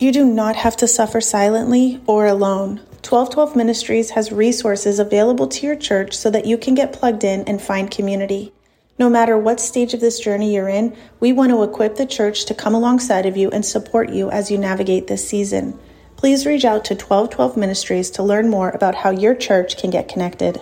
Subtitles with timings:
[0.00, 2.76] You do not have to suffer silently or alone.
[3.02, 7.42] 1212 Ministries has resources available to your church so that you can get plugged in
[7.48, 8.52] and find community.
[8.96, 12.44] No matter what stage of this journey you're in, we want to equip the church
[12.44, 15.76] to come alongside of you and support you as you navigate this season.
[16.16, 20.08] Please reach out to 1212 Ministries to learn more about how your church can get
[20.08, 20.60] connected.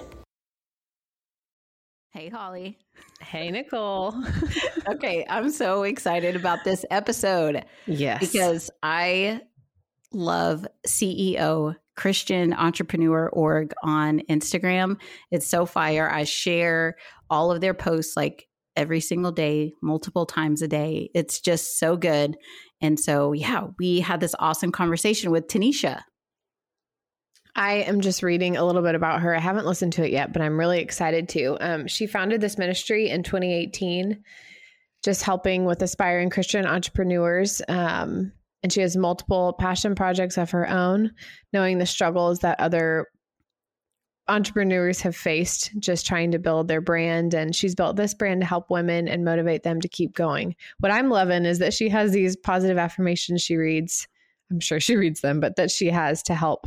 [2.13, 2.79] Hey, Holly.
[3.31, 4.15] Hey, Nicole.
[4.89, 7.65] okay, I'm so excited about this episode.
[7.87, 8.21] Yes.
[8.21, 9.41] Because I
[10.13, 15.01] love CEO Christian Entrepreneur Org on Instagram.
[15.33, 16.09] It's so fire.
[16.09, 16.97] I share
[17.29, 21.11] all of their posts like every single day, multiple times a day.
[21.13, 22.37] It's just so good.
[22.81, 26.03] And so, yeah, we had this awesome conversation with Tanisha.
[27.57, 29.35] I am just reading a little bit about her.
[29.35, 31.57] I haven't listened to it yet, but I'm really excited to.
[31.61, 34.23] Um, she founded this ministry in 2018,
[35.03, 37.63] just helping with aspiring Christian entrepreneurs.
[37.67, 38.31] Um,
[38.63, 41.13] and she has multiple passion projects of her own,
[41.55, 43.07] knowing the struggles that other
[44.29, 47.33] entrepreneurs have faced just trying to build their brand.
[47.33, 50.55] And she's built this brand to help women and motivate them to keep going.
[50.81, 54.07] What I'm loving is that she has these positive affirmations she reads.
[54.51, 56.67] I'm sure she reads them, but that she has to help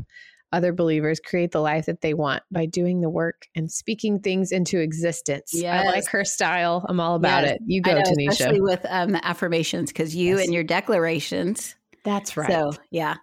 [0.52, 4.52] other believers create the life that they want by doing the work and speaking things
[4.52, 5.52] into existence.
[5.54, 5.86] Yes.
[5.86, 6.86] I like her style.
[6.90, 7.54] I'm all about yes.
[7.54, 7.62] it.
[7.66, 8.30] You go, know, Tanisha.
[8.30, 10.46] Especially with um, the affirmations, because you yes.
[10.46, 11.76] and your declarations.
[12.04, 12.50] That's right.
[12.50, 13.16] So yeah.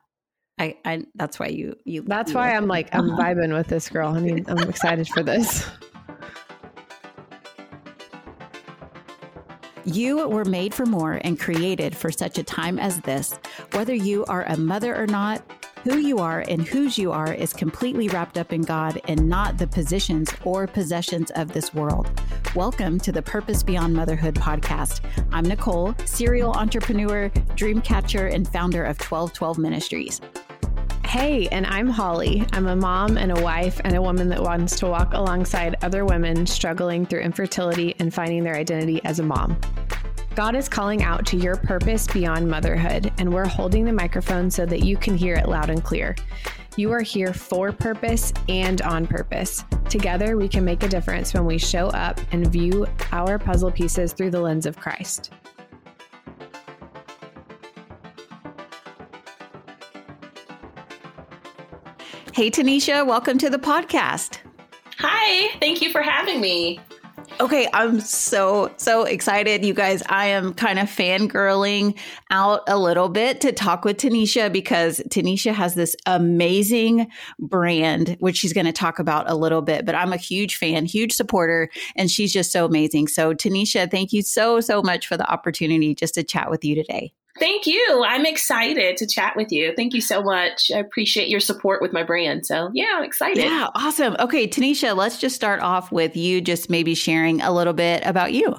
[0.58, 3.91] I, I that's why you you that's you why I'm like I'm vibing with this
[3.91, 4.14] girl.
[4.14, 5.66] I mean, I'm excited for this.
[9.86, 13.38] You were made for more and created for such a time as this.
[13.70, 15.44] Whether you are a mother or not,
[15.86, 19.56] who you are and whose you are is completely wrapped up in God and not
[19.56, 22.10] the positions or possessions of this world.
[22.56, 25.00] Welcome to the Purpose Beyond Motherhood podcast.
[25.30, 30.20] I'm Nicole, serial entrepreneur, dream catcher, and founder of 1212 Ministries.
[31.04, 32.44] Hey, and I'm Holly.
[32.52, 36.04] I'm a mom and a wife and a woman that wants to walk alongside other
[36.04, 39.56] women struggling through infertility and finding their identity as a mom.
[40.36, 44.66] God is calling out to your purpose beyond motherhood, and we're holding the microphone so
[44.66, 46.14] that you can hear it loud and clear.
[46.76, 49.64] You are here for purpose and on purpose.
[49.88, 54.12] Together, we can make a difference when we show up and view our puzzle pieces
[54.12, 55.32] through the lens of Christ.
[62.34, 64.41] Hey, Tanisha, welcome to the podcast.
[64.98, 66.78] Hi, thank you for having me.
[67.38, 69.62] Okay, I'm so, so excited.
[69.62, 71.98] You guys, I am kind of fangirling
[72.30, 77.08] out a little bit to talk with Tanisha because Tanisha has this amazing
[77.38, 79.84] brand, which she's going to talk about a little bit.
[79.84, 83.08] But I'm a huge fan, huge supporter, and she's just so amazing.
[83.08, 86.75] So, Tanisha, thank you so, so much for the opportunity just to chat with you
[86.75, 87.12] today.
[87.38, 88.04] Thank you.
[88.06, 89.72] I'm excited to chat with you.
[89.76, 90.70] Thank you so much.
[90.74, 92.47] I appreciate your support with my brand.
[92.47, 93.44] So, yeah, I'm excited.
[93.44, 94.16] Yeah, awesome.
[94.19, 98.32] Okay, Tanisha, let's just start off with you just maybe sharing a little bit about
[98.32, 98.56] you.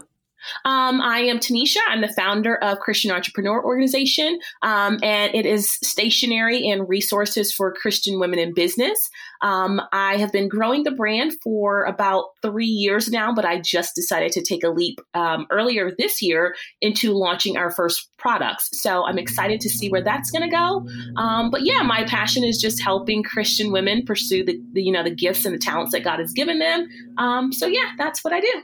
[0.66, 1.78] Um, I am Tanisha.
[1.88, 7.74] I'm the founder of Christian Entrepreneur Organization, um, and it is stationary and resources for
[7.74, 9.10] Christian women in business.
[9.42, 13.96] Um, I have been growing the brand for about three years now, but I just
[13.96, 18.70] decided to take a leap um, earlier this year into launching our first products.
[18.82, 20.88] So I'm excited to see where that's going to go.
[21.22, 25.04] Um, but yeah, my passion is just helping Christian women pursue the, the, you know
[25.04, 26.88] the gifts and the talents that God has given them.
[27.18, 28.64] Um, so yeah, that's what I do.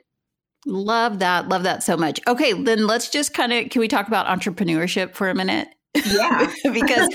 [0.66, 1.50] Love that.
[1.50, 2.20] Love that so much.
[2.28, 5.68] Okay, then let's just kind of can we talk about entrepreneurship for a minute?
[6.06, 6.52] Yeah.
[6.74, 7.10] because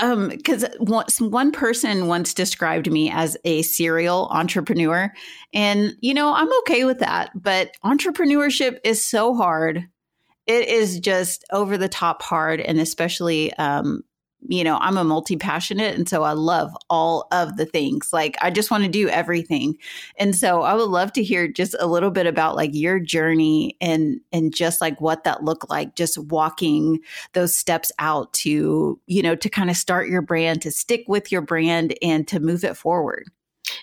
[0.00, 5.12] um cuz one, one person once described me as a serial entrepreneur
[5.52, 9.84] and you know, I'm okay with that, but entrepreneurship is so hard.
[10.46, 14.02] It is just over the top hard and especially um
[14.46, 15.94] you know, I'm a multi passionate.
[15.94, 18.12] And so I love all of the things.
[18.12, 19.76] Like, I just want to do everything.
[20.18, 23.76] And so I would love to hear just a little bit about like your journey
[23.80, 27.00] and, and just like what that looked like, just walking
[27.32, 31.32] those steps out to, you know, to kind of start your brand, to stick with
[31.32, 33.28] your brand and to move it forward.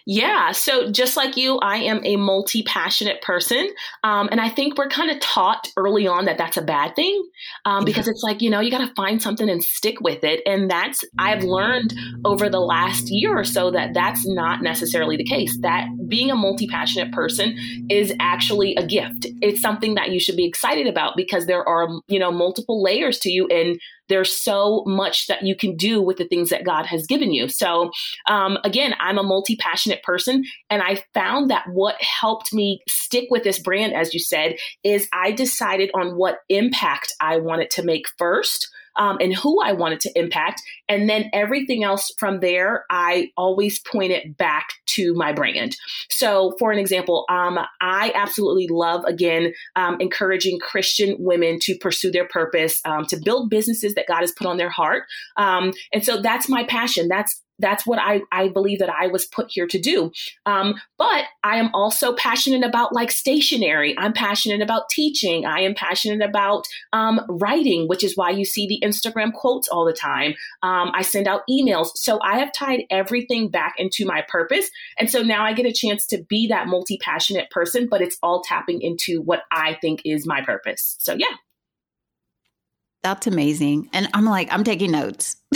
[0.06, 0.52] Yeah.
[0.52, 3.70] So just like you, I am a multi passionate person.
[4.04, 7.24] Um, and I think we're kind of taught early on that that's a bad thing
[7.66, 10.42] um, because it's like, you know, you got to find something and stick with it.
[10.46, 11.94] And that's, I've learned
[12.26, 15.58] over the last year or so that that's not necessarily the case.
[15.62, 17.58] That being a multi passionate person
[17.90, 19.28] is actually a gift.
[19.42, 23.20] It's something that you should be excited about because there are, you know, multiple layers
[23.20, 23.48] to you.
[23.48, 27.32] And there's so much that you can do with the things that God has given
[27.32, 27.48] you.
[27.48, 27.92] So,
[28.30, 33.28] um, again, I'm a multi passionate person, and I found that what helped me stick
[33.30, 37.84] with this brand, as you said, is I decided on what impact I wanted to
[37.84, 40.62] make first um, and who I wanted to impact.
[40.90, 45.76] And then everything else from there, I always point it back to my brand.
[46.10, 52.12] So, for an example, um, I absolutely love, again, um, encouraging Christian women to pursue
[52.12, 55.04] their purpose, um, to build businesses that God has put on their heart.
[55.38, 57.08] Um, and so that's my passion.
[57.08, 60.12] That's that's what I, I believe that I was put here to do.
[60.46, 63.96] Um, but I am also passionate about like stationery.
[63.98, 65.46] I'm passionate about teaching.
[65.46, 69.86] I am passionate about um, writing, which is why you see the Instagram quotes all
[69.86, 70.34] the time.
[70.64, 71.90] Um, I send out emails.
[71.96, 74.70] So I have tied everything back into my purpose.
[74.98, 78.18] And so now I get a chance to be that multi passionate person, but it's
[78.24, 80.96] all tapping into what I think is my purpose.
[81.00, 81.36] So yeah.
[83.04, 83.90] That's amazing.
[83.94, 85.36] And I'm like, I'm taking notes.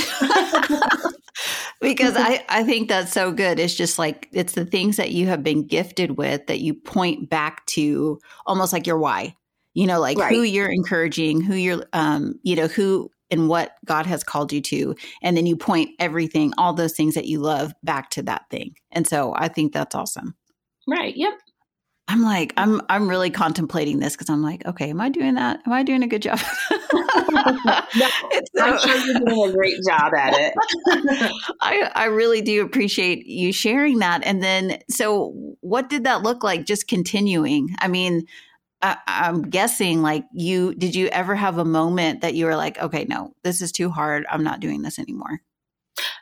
[1.81, 3.59] because I, I think that's so good.
[3.59, 7.29] It's just like it's the things that you have been gifted with that you point
[7.29, 9.35] back to almost like your why.
[9.73, 10.33] You know, like right.
[10.33, 14.61] who you're encouraging, who you're um, you know, who and what God has called you
[14.61, 14.95] to.
[15.21, 18.75] And then you point everything, all those things that you love back to that thing.
[18.91, 20.35] And so I think that's awesome.
[20.87, 21.15] Right.
[21.15, 21.33] Yep.
[22.07, 25.61] I'm like, I'm I'm really contemplating this because I'm like, okay, am I doing that?
[25.65, 26.39] Am I doing a good job?
[26.71, 26.87] no,
[28.61, 30.53] I'm sure you're doing a great job at it.
[31.61, 34.23] I I really do appreciate you sharing that.
[34.23, 36.65] And then, so what did that look like?
[36.65, 37.75] Just continuing.
[37.79, 38.27] I mean,
[38.83, 40.93] I, I'm guessing like you did.
[40.93, 44.27] You ever have a moment that you were like, okay, no, this is too hard.
[44.29, 45.41] I'm not doing this anymore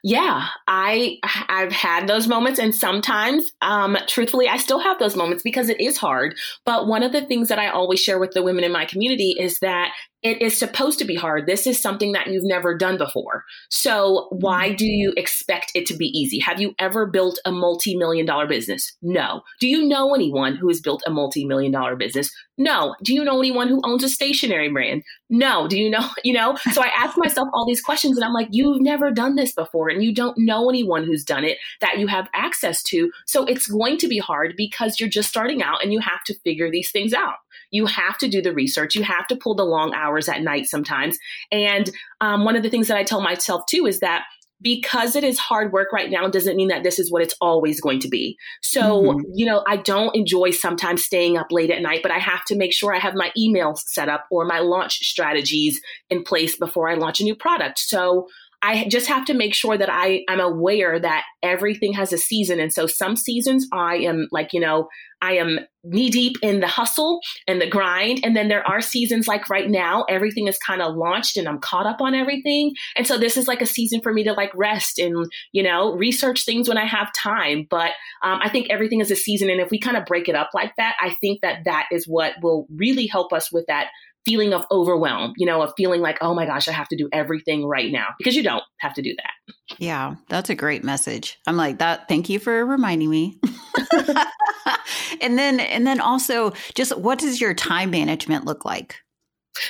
[0.04, 1.18] yeah i
[1.50, 5.80] i've had those moments and sometimes um truthfully i still have those moments because it
[5.80, 6.36] is hard.
[6.66, 9.36] But one of the things that i always share with the women in my community
[9.40, 9.92] is that
[10.24, 11.46] it is supposed to be hard.
[11.46, 13.44] This is something that you've never done before.
[13.70, 16.40] So why do you expect it to be easy?
[16.40, 18.96] Have you ever built a multi-million dollar business?
[19.02, 19.42] No.
[19.60, 22.32] Do you know anyone who has built a multi-million dollar business?
[22.58, 22.96] No.
[23.04, 25.04] Do you know anyone who owns a stationary brand?
[25.30, 25.68] No.
[25.68, 26.56] Do you know, you know?
[26.72, 29.90] So I ask myself all these questions and I'm like, you've never done this before
[29.90, 33.12] and you don't know anyone who's done it that you have access to.
[33.26, 36.36] So it's going to be hard because you're just starting out and you have to
[36.46, 37.36] figure these things out.
[37.72, 38.96] You have to do the research.
[38.96, 41.18] You have to pull the long hours at night sometimes.
[41.52, 41.90] And
[42.22, 44.24] um, one of the things that I tell myself too is that
[44.64, 47.82] because it is hard work right now doesn't mean that this is what it's always
[47.82, 48.38] going to be.
[48.62, 49.20] So, mm-hmm.
[49.34, 52.56] you know, I don't enjoy sometimes staying up late at night, but I have to
[52.56, 56.90] make sure I have my email set up or my launch strategies in place before
[56.90, 57.78] I launch a new product.
[57.78, 58.28] So,
[58.64, 62.62] I just have to make sure that I, I'm aware that everything has a season.
[62.62, 64.88] And so some seasons I am like, you know,
[65.22, 68.22] I am knee deep in the hustle and the grind.
[68.24, 71.60] And then there are seasons like right now, everything is kind of launched and I'm
[71.60, 72.74] caught up on everything.
[72.96, 75.94] And so this is like a season for me to like rest and, you know,
[75.94, 77.68] research things when I have time.
[77.70, 79.50] But um, I think everything is a season.
[79.50, 82.06] And if we kind of break it up like that, I think that that is
[82.08, 83.88] what will really help us with that
[84.26, 87.10] feeling of overwhelm, you know, of feeling like, oh my gosh, I have to do
[87.12, 89.78] everything right now because you don't have to do that.
[89.78, 91.40] Yeah, that's a great message.
[91.48, 92.08] I'm like that.
[92.08, 93.40] Thank you for reminding me.
[95.22, 98.98] and then, and then also just what does your time management look like?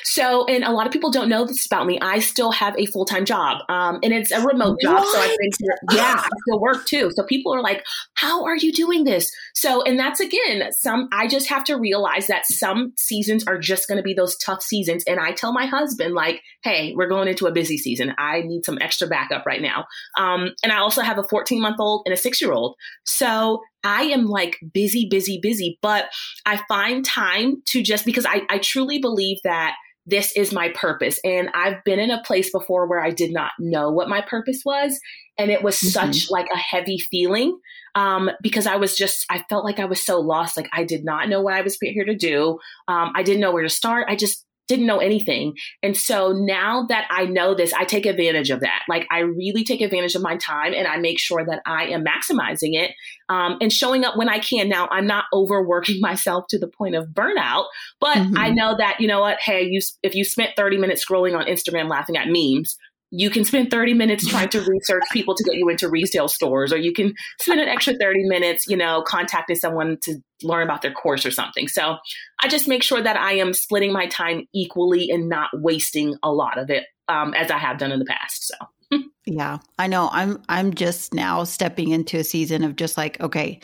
[0.03, 1.99] So, and a lot of people don't know this about me.
[2.01, 4.99] I still have a full time job, um, and it's a remote job.
[4.99, 5.13] What?
[5.13, 5.49] So I've been,
[5.91, 7.11] yeah, I still work too.
[7.15, 7.83] So people are like,
[8.23, 12.27] "How are you doing this?" So, and that's again, some I just have to realize
[12.27, 15.03] that some seasons are just going to be those tough seasons.
[15.05, 18.13] And I tell my husband, like, "Hey, we're going into a busy season.
[18.17, 19.85] I need some extra backup right now."
[20.17, 22.75] Um, and I also have a 14 month old and a six year old.
[23.03, 26.05] So I am like busy, busy, busy, but
[26.45, 31.19] I find time to just because I, I truly believe that this is my purpose.
[31.23, 34.61] And I've been in a place before where I did not know what my purpose
[34.65, 34.99] was.
[35.37, 35.87] And it was mm-hmm.
[35.87, 37.57] such like a heavy feeling
[37.95, 40.57] um, because I was just, I felt like I was so lost.
[40.57, 42.59] Like I did not know what I was here to do.
[42.87, 44.07] Um, I didn't know where to start.
[44.09, 45.53] I just didn't know anything.
[45.81, 48.83] And so now that I know this, I take advantage of that.
[48.87, 52.03] Like I really take advantage of my time and I make sure that I am
[52.03, 52.91] maximizing it
[53.29, 54.69] um, and showing up when I can.
[54.69, 57.65] Now I'm not overworking myself to the point of burnout,
[57.99, 58.37] but mm-hmm.
[58.37, 59.39] I know that, you know what?
[59.41, 62.77] Hey, you, if you spent 30 minutes scrolling on Instagram laughing at memes,
[63.15, 66.73] you can spend 30 minutes trying to research people to get you into retail stores
[66.73, 70.81] or you can spend an extra 30 minutes you know contacting someone to learn about
[70.81, 71.67] their course or something.
[71.67, 71.97] So
[72.41, 76.31] i just make sure that i am splitting my time equally and not wasting a
[76.31, 78.99] lot of it um, as i have done in the past so.
[79.25, 83.59] Yeah i know i'm i'm just now stepping into a season of just like okay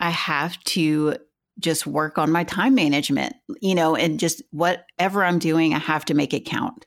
[0.00, 1.16] i have to
[1.58, 6.04] just work on my time management you know and just whatever i'm doing i have
[6.06, 6.84] to make it count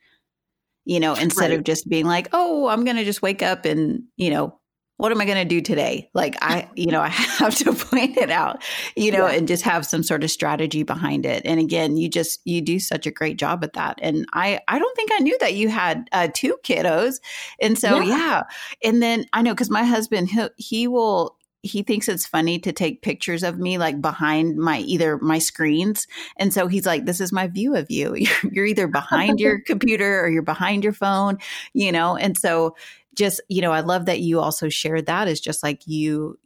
[0.87, 1.59] you know, instead right.
[1.59, 4.57] of just being like, oh, I'm going to just wake up and, you know,
[4.95, 6.09] what am I going to do today?
[6.13, 8.63] Like I, you know, I have to plan it out,
[8.95, 9.33] you know, yeah.
[9.33, 11.41] and just have some sort of strategy behind it.
[11.43, 13.99] And again, you just you do such a great job at that.
[14.01, 17.15] And I I don't think I knew that you had uh, two kiddos.
[17.61, 18.05] And so yeah.
[18.05, 18.43] yeah.
[18.81, 22.71] And then I know cuz my husband he, he will he thinks it's funny to
[22.71, 26.07] take pictures of me like behind my either my screens.
[26.37, 28.15] And so he's like this is my view of you.
[28.51, 31.37] You're, either behind your computer or you're behind your phone
[31.73, 32.15] you know?
[32.17, 32.75] And so
[33.17, 36.37] just you know i love that you also shared that is just like you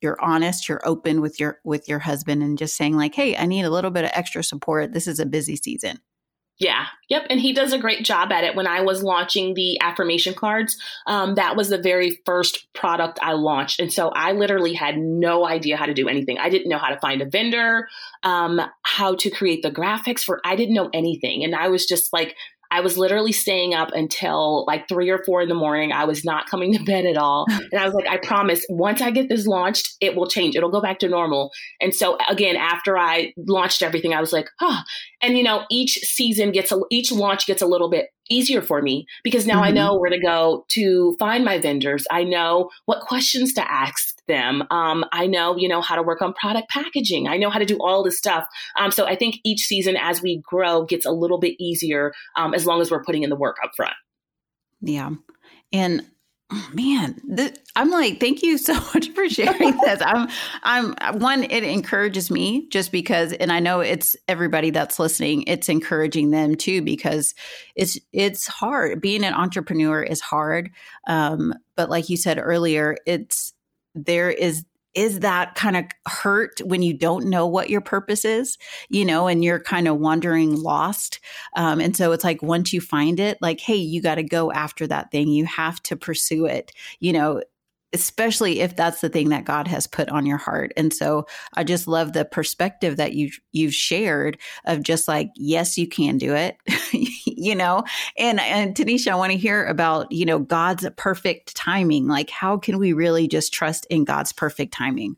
[0.00, 3.44] you're honest you're open with your with your husband and just saying like hey i
[3.44, 4.92] need a little bit of extra support.
[4.92, 5.98] This is a busy season
[6.60, 7.26] yeah, yep.
[7.30, 8.54] And he does a great job at it.
[8.54, 10.76] When I was launching the affirmation cards,
[11.06, 13.80] um, that was the very first product I launched.
[13.80, 16.36] And so I literally had no idea how to do anything.
[16.38, 17.88] I didn't know how to find a vendor,
[18.24, 21.42] um, how to create the graphics for, I didn't know anything.
[21.44, 22.36] And I was just like,
[22.70, 25.92] I was literally staying up until like three or four in the morning.
[25.92, 27.46] I was not coming to bed at all.
[27.72, 30.56] And I was like, I promise, once I get this launched, it will change.
[30.56, 31.52] It'll go back to normal.
[31.80, 34.80] And so again, after I launched everything, I was like, oh,
[35.22, 38.80] and you know, each season gets a, each launch gets a little bit easier for
[38.80, 39.64] me because now mm-hmm.
[39.64, 42.06] I know where to go to find my vendors.
[42.10, 44.64] I know what questions to ask them.
[44.70, 47.28] Um, I know, you know, how to work on product packaging.
[47.28, 48.46] I know how to do all this stuff.
[48.78, 52.54] Um, so I think each season as we grow gets a little bit easier um,
[52.54, 53.94] as long as we're putting in the work up front.
[54.80, 55.10] Yeah.
[55.72, 56.06] And
[56.52, 57.14] Oh, man,
[57.76, 60.02] I'm like, thank you so much for sharing this.
[60.04, 60.28] I'm,
[60.62, 61.44] I'm one.
[61.44, 65.44] It encourages me just because, and I know it's everybody that's listening.
[65.46, 67.34] It's encouraging them too because
[67.76, 69.00] it's it's hard.
[69.00, 70.70] Being an entrepreneur is hard,
[71.06, 73.52] um, but like you said earlier, it's
[73.94, 78.58] there is is that kind of hurt when you don't know what your purpose is,
[78.88, 81.20] you know, and you're kind of wandering lost.
[81.56, 84.50] Um, and so it's like once you find it, like, hey, you got to go
[84.50, 85.28] after that thing.
[85.28, 86.72] You have to pursue it.
[86.98, 87.40] You know,
[87.92, 90.72] especially if that's the thing that God has put on your heart.
[90.76, 95.76] And so I just love the perspective that you you've shared of just like yes
[95.76, 96.56] you can do it.
[97.40, 97.84] you know.
[98.16, 102.06] And and Tanisha I want to hear about, you know, God's perfect timing.
[102.06, 105.16] Like how can we really just trust in God's perfect timing?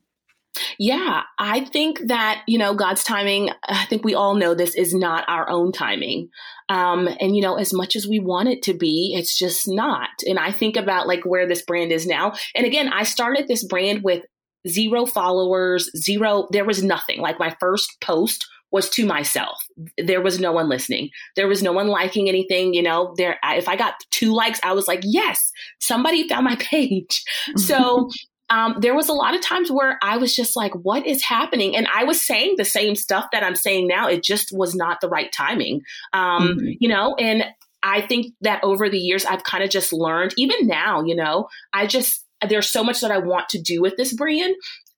[0.79, 4.93] Yeah, I think that, you know, God's timing, I think we all know this is
[4.93, 6.29] not our own timing.
[6.69, 10.11] Um, and, you know, as much as we want it to be, it's just not.
[10.27, 12.35] And I think about like where this brand is now.
[12.55, 14.27] And again, I started this brand with
[14.69, 17.21] zero followers, zero, there was nothing.
[17.21, 19.59] Like my first post was to myself.
[19.99, 21.11] There was no one listening.
[21.37, 22.75] There was no one liking anything.
[22.75, 26.57] You know, there, if I got two likes, I was like, yes, somebody found my
[26.61, 27.23] page.
[27.57, 28.09] So
[28.51, 31.75] um, there was a lot of times where I was just like, what is happening?
[31.77, 34.09] And I was saying the same stuff that I'm saying now.
[34.09, 35.81] It just was not the right timing,
[36.13, 36.69] um, mm-hmm.
[36.79, 37.45] you know, and
[37.83, 41.49] I think that over the years, I've kind of just learned, even now, you know,
[41.73, 44.55] I just, there's so much that I want to do with this brand.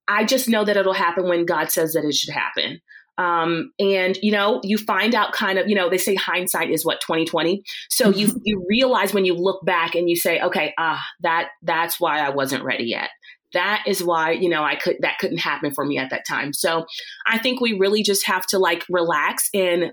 [0.07, 2.81] I just know that it'll happen when God says that it should happen.
[3.19, 6.85] Um, and you know, you find out kind of, you know, they say hindsight is
[6.85, 7.63] what 2020.
[7.89, 12.01] So you you realize when you look back and you say, okay, ah, that that's
[12.01, 13.11] why I wasn't ready yet
[13.53, 16.53] that is why you know i could that couldn't happen for me at that time
[16.53, 16.85] so
[17.27, 19.93] i think we really just have to like relax and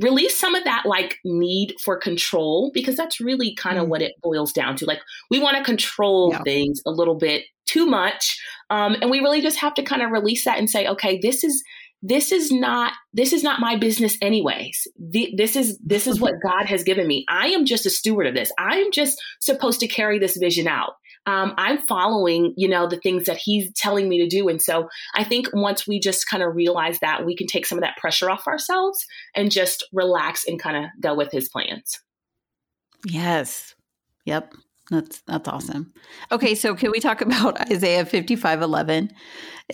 [0.00, 3.88] release some of that like need for control because that's really kind of mm.
[3.88, 6.42] what it boils down to like we want to control yeah.
[6.42, 10.10] things a little bit too much um, and we really just have to kind of
[10.10, 11.62] release that and say okay this is
[12.02, 16.34] this is not this is not my business anyways the, this is this is what
[16.42, 19.80] god has given me i am just a steward of this i am just supposed
[19.80, 20.94] to carry this vision out
[21.26, 24.48] um, I'm following, you know, the things that he's telling me to do.
[24.48, 27.78] And so I think once we just kind of realize that, we can take some
[27.78, 32.00] of that pressure off ourselves and just relax and kind of go with his plans.
[33.06, 33.74] Yes.
[34.24, 34.54] Yep.
[34.92, 35.92] That's that's awesome.
[36.30, 39.10] Okay, so can we talk about Isaiah 55 11?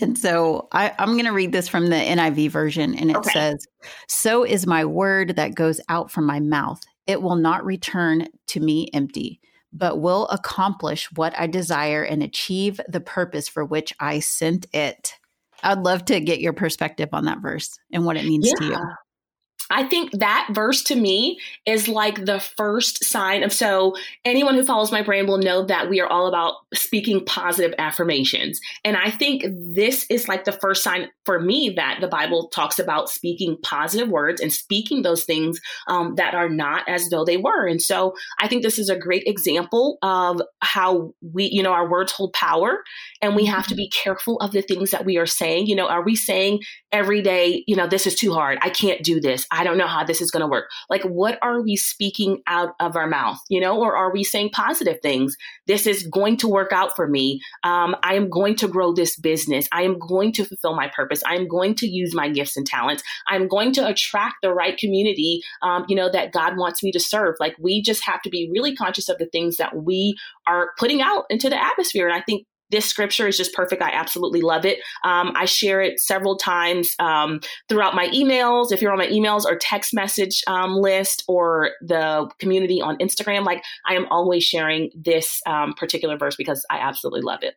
[0.00, 3.30] And so I, am going to read this from the NIV version, and it okay.
[3.32, 3.66] says,
[4.06, 6.80] So is my word that goes out from my mouth.
[7.06, 9.40] It will not return to me empty,
[9.72, 15.14] but will accomplish what I desire and achieve the purpose for which I sent it.
[15.64, 18.54] I'd love to get your perspective on that verse and what it means yeah.
[18.54, 18.76] to you.
[19.70, 23.94] I think that verse to me is like the first sign of so
[24.24, 28.60] anyone who follows my brand will know that we are all about speaking positive affirmations.
[28.84, 32.78] And I think this is like the first sign for me that the Bible talks
[32.78, 37.36] about speaking positive words and speaking those things um, that are not as though they
[37.36, 37.66] were.
[37.66, 41.88] And so I think this is a great example of how we, you know, our
[41.88, 42.82] words hold power
[43.20, 45.66] and we have to be careful of the things that we are saying.
[45.66, 46.60] You know, are we saying
[46.92, 48.58] every day, you know, this is too hard.
[48.62, 49.46] I can't do this.
[49.64, 50.66] Don't know how this is going to work.
[50.90, 54.50] Like, what are we speaking out of our mouth, you know, or are we saying
[54.52, 55.36] positive things?
[55.66, 57.40] This is going to work out for me.
[57.64, 59.68] Um, I am going to grow this business.
[59.72, 61.22] I am going to fulfill my purpose.
[61.26, 63.02] I am going to use my gifts and talents.
[63.26, 67.00] I'm going to attract the right community, um, you know, that God wants me to
[67.00, 67.34] serve.
[67.40, 71.02] Like, we just have to be really conscious of the things that we are putting
[71.02, 72.06] out into the atmosphere.
[72.08, 73.82] And I think this scripture is just perfect.
[73.82, 74.78] I absolutely love it.
[75.04, 78.72] Um, I share it several times um, throughout my emails.
[78.72, 83.44] If you're on my emails or text message um, list or the community on Instagram,
[83.44, 87.54] like I am always sharing this um, particular verse because I absolutely love it.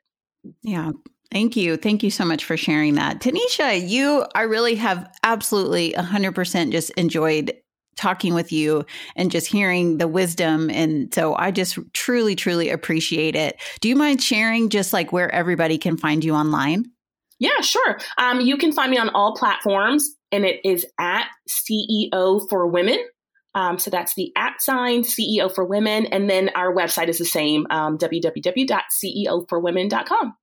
[0.64, 0.92] Yeah.
[1.32, 1.78] Thank you.
[1.78, 3.22] Thank you so much for sharing that.
[3.22, 7.54] Tanisha, you, I really have absolutely 100% just enjoyed
[7.96, 10.70] talking with you and just hearing the wisdom.
[10.70, 13.60] And so I just truly, truly appreciate it.
[13.80, 16.86] Do you mind sharing just like where everybody can find you online?
[17.40, 18.00] Yeah, sure.
[18.18, 23.00] Um, you can find me on all platforms, and it is at CEO for Women.
[23.56, 26.06] Um, so that's the at sign CEO for Women.
[26.06, 30.38] And then our website is the same um, www.ceoforwomen.com.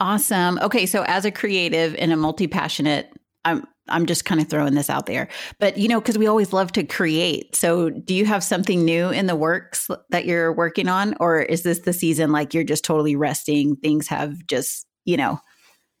[0.00, 0.58] Awesome.
[0.60, 0.86] Okay.
[0.86, 3.12] So, as a creative and a multi passionate,
[3.44, 5.28] I'm I'm just kind of throwing this out there.
[5.58, 7.54] But, you know, because we always love to create.
[7.54, 11.14] So, do you have something new in the works that you're working on?
[11.20, 13.76] Or is this the season like you're just totally resting?
[13.76, 15.38] Things have just, you know,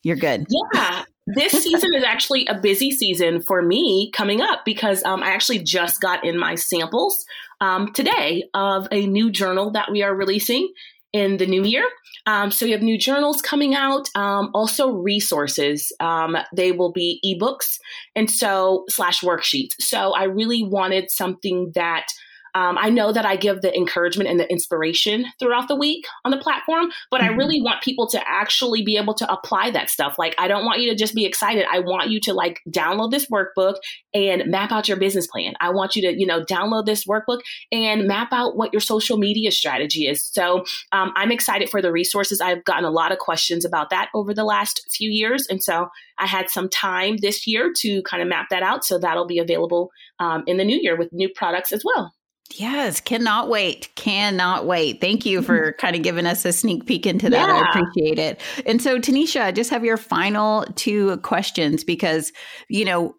[0.02, 0.46] you're good.
[0.48, 1.04] Yeah.
[1.26, 5.60] this season is actually a busy season for me coming up because um, I actually
[5.60, 7.24] just got in my samples
[7.60, 10.72] um, today of a new journal that we are releasing
[11.14, 11.88] in the new year.
[12.26, 15.92] Um, so we have new journals coming out, um, also resources.
[16.00, 17.78] Um, they will be ebooks
[18.16, 19.72] and so slash worksheets.
[19.78, 22.06] So I really wanted something that
[22.54, 26.30] um, I know that I give the encouragement and the inspiration throughout the week on
[26.30, 27.34] the platform, but mm-hmm.
[27.34, 30.16] I really want people to actually be able to apply that stuff.
[30.18, 31.66] Like, I don't want you to just be excited.
[31.70, 33.76] I want you to like download this workbook
[34.12, 35.54] and map out your business plan.
[35.60, 37.40] I want you to, you know, download this workbook
[37.72, 40.22] and map out what your social media strategy is.
[40.24, 42.40] So um, I'm excited for the resources.
[42.40, 45.46] I've gotten a lot of questions about that over the last few years.
[45.48, 48.84] And so I had some time this year to kind of map that out.
[48.84, 52.12] So that'll be available um, in the new year with new products as well.
[52.58, 53.94] Yes, cannot wait.
[53.96, 55.00] Cannot wait.
[55.00, 57.48] Thank you for kind of giving us a sneak peek into that.
[57.48, 57.54] Yeah.
[57.54, 58.40] I appreciate it.
[58.66, 62.32] And so, Tanisha, just have your final two questions because,
[62.68, 63.16] you know,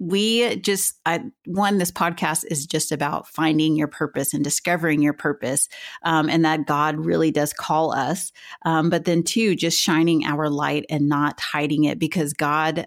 [0.00, 5.12] we just I, one this podcast is just about finding your purpose and discovering your
[5.12, 5.68] purpose
[6.04, 8.30] um, and that god really does call us
[8.64, 12.86] um, but then two just shining our light and not hiding it because god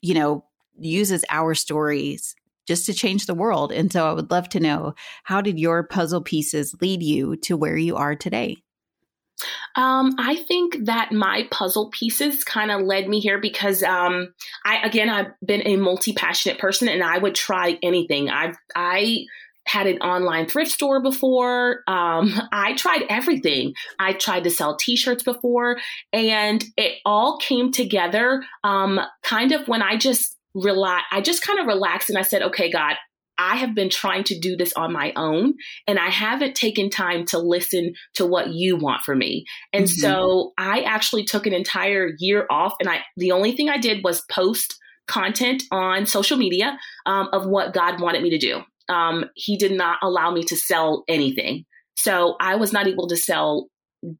[0.00, 0.46] you know
[0.78, 2.34] uses our stories
[2.66, 3.72] just to change the world.
[3.72, 7.56] And so I would love to know how did your puzzle pieces lead you to
[7.56, 8.56] where you are today?
[9.74, 14.32] Um, I think that my puzzle pieces kind of led me here because um,
[14.64, 18.30] I again I've been a multi passionate person and I would try anything.
[18.30, 19.26] I've I
[19.66, 21.82] had an online thrift store before.
[21.86, 23.74] Um, I tried everything.
[23.98, 25.78] I tried to sell T-shirts before,
[26.12, 31.04] and it all came together um, kind of when I just relax.
[31.12, 32.96] I just kind of relaxed and I said, okay, God,
[33.38, 35.54] I have been trying to do this on my own
[35.86, 39.44] and I haven't taken time to listen to what you want for me.
[39.72, 40.00] And mm-hmm.
[40.00, 44.02] so I actually took an entire year off and I the only thing I did
[44.02, 48.62] was post content on social media um, of what God wanted me to do.
[48.88, 51.64] Um, he did not allow me to sell anything.
[51.96, 53.68] So I was not able to sell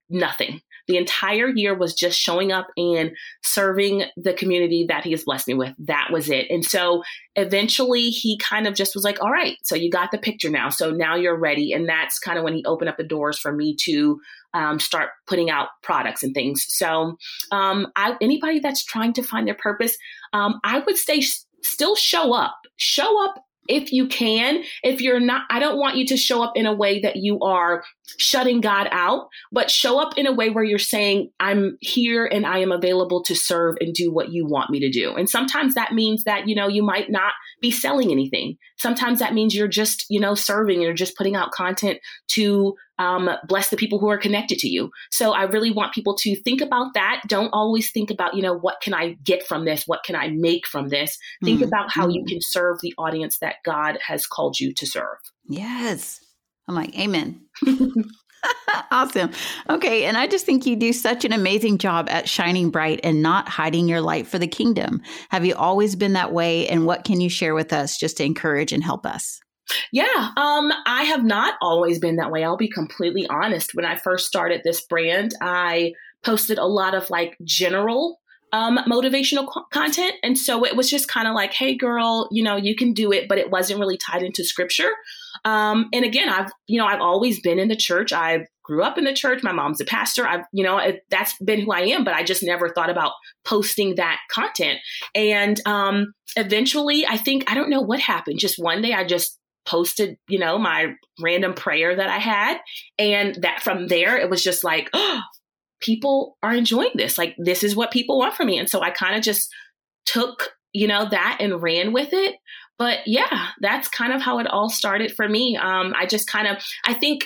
[0.09, 0.61] nothing.
[0.89, 3.11] The entire year was just showing up and
[3.43, 5.75] serving the community that he has blessed me with.
[5.79, 6.47] That was it.
[6.49, 7.03] And so
[7.35, 10.69] eventually he kind of just was like, all right, so you got the picture now.
[10.69, 11.73] So now you're ready.
[11.73, 14.21] And that's kind of when he opened up the doors for me to
[14.55, 16.65] um, start putting out products and things.
[16.69, 17.17] So
[17.51, 19.97] um, I, anybody that's trying to find their purpose,
[20.33, 21.21] um, I would say
[21.63, 22.57] still show up.
[22.77, 26.53] Show up if you can, if you're not, I don't want you to show up
[26.57, 27.85] in a way that you are
[28.19, 32.47] shutting God out, but show up in a way where you're saying, I'm here and
[32.47, 35.15] I am available to serve and do what you want me to do.
[35.15, 38.57] And sometimes that means that, you know, you might not be selling anything.
[38.79, 41.99] Sometimes that means you're just, you know, serving, you're just putting out content
[42.29, 44.91] to um, bless the people who are connected to you.
[45.11, 47.23] So I really want people to think about that.
[47.27, 49.85] Don't always think about, you know, what can I get from this?
[49.87, 51.19] What can I make from this?
[51.45, 51.69] Think mm-hmm.
[51.69, 52.29] about how you mm-hmm.
[52.29, 55.19] can serve the audience that God has called you to serve.
[55.49, 56.21] Yes.
[56.69, 57.41] I'm like, Amen.
[58.91, 59.31] awesome.
[59.69, 60.05] Okay.
[60.05, 63.49] And I just think you do such an amazing job at shining bright and not
[63.49, 65.01] hiding your light for the kingdom.
[65.31, 66.69] Have you always been that way?
[66.69, 69.41] And what can you share with us just to encourage and help us?
[69.93, 72.45] Yeah, um, I have not always been that way.
[72.45, 73.75] I'll be completely honest.
[73.75, 75.93] When I first started this brand, I
[76.25, 78.19] posted a lot of like general
[78.53, 80.15] um, motivational co- content.
[80.23, 83.13] And so it was just kind of like, hey, girl, you know, you can do
[83.13, 84.91] it, but it wasn't really tied into scripture.
[85.45, 88.13] Um, and again, I've, you know, I've always been in the church.
[88.13, 89.43] I grew up in the church.
[89.43, 90.27] My mom's a pastor.
[90.27, 93.13] I've, you know, it, that's been who I am, but I just never thought about
[93.45, 94.79] posting that content.
[95.15, 98.39] And um, eventually, I think, I don't know what happened.
[98.39, 102.59] Just one day, I just posted, you know, my random prayer that I had.
[102.99, 105.21] And that from there, it was just like, oh,
[105.81, 107.19] people are enjoying this.
[107.19, 108.59] Like, this is what people want from me.
[108.59, 109.53] And so I kind of just
[110.07, 112.37] took, you know, that and ran with it.
[112.79, 115.57] But yeah, that's kind of how it all started for me.
[115.57, 117.25] Um, I just kind of, I think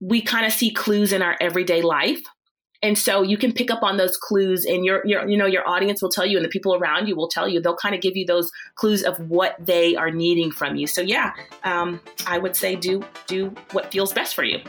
[0.00, 2.22] we kind of see clues in our everyday life.
[2.82, 5.68] And so you can pick up on those clues and your, your, you know, your
[5.68, 8.00] audience will tell you and the people around you will tell you, they'll kind of
[8.00, 10.86] give you those clues of what they are needing from you.
[10.86, 14.60] So yeah, um, I would say do, do what feels best for you.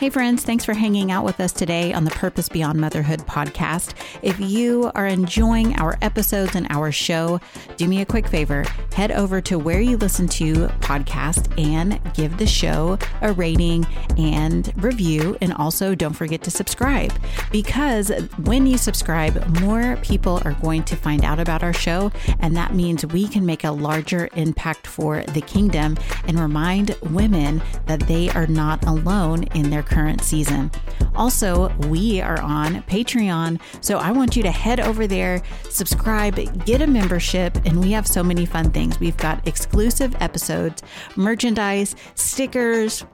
[0.00, 3.92] Hey, friends, thanks for hanging out with us today on the Purpose Beyond Motherhood podcast.
[4.22, 7.38] If you are enjoying our episodes and our show,
[7.76, 12.38] do me a quick favor head over to where you listen to podcast and give
[12.38, 13.86] the show a rating
[14.18, 15.36] and review.
[15.40, 17.12] And also, don't forget to subscribe
[17.52, 18.10] because
[18.44, 22.10] when you subscribe, more people are going to find out about our show.
[22.40, 27.62] And that means we can make a larger impact for the kingdom and remind women
[27.86, 30.70] that they are not alone in their current season.
[31.14, 36.80] Also, we are on Patreon, so I want you to head over there, subscribe, get
[36.80, 39.00] a membership, and we have so many fun things.
[39.00, 40.82] We've got exclusive episodes,
[41.16, 43.04] merchandise, stickers,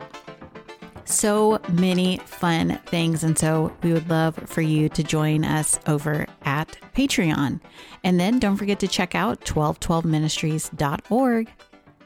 [1.09, 3.23] so many fun things.
[3.25, 7.61] And so we would love for you to join us over at Patreon.
[8.05, 11.51] And then don't forget to check out 1212ministries.org.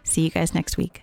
[0.03, 1.03] See you guys next week.